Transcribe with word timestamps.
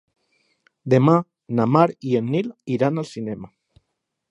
Demà 0.93 1.17
na 1.59 1.67
Mar 1.75 1.85
i 2.13 2.17
en 2.21 2.33
Nil 2.37 2.51
iran 2.79 3.01
al 3.03 3.09
cinema. 3.13 3.55